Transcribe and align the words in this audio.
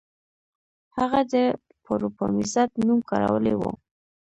هغه 0.97 1.19
د 1.33 1.35
پاروپامیزاد 1.85 2.69
نوم 2.85 2.99
کارولی 3.09 3.55
و 3.57 3.61